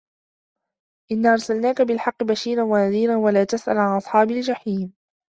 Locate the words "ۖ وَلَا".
3.15-3.43